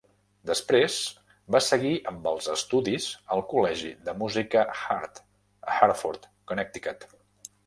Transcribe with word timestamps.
Després 0.51 0.95
va 1.55 1.61
seguir 1.65 1.91
amb 2.11 2.25
els 2.31 2.47
estudis 2.55 3.07
al 3.35 3.43
Col·legi 3.53 3.93
de 4.09 4.17
Música 4.23 4.65
Hartt, 4.87 5.23
a 5.71 5.79
Hartford 5.79 6.29
(Connecticut). 6.53 7.07